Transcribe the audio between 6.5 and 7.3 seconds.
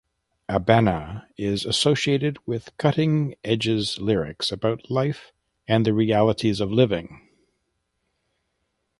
of living.